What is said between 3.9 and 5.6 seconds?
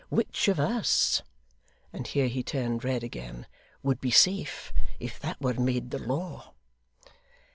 be safe, if that were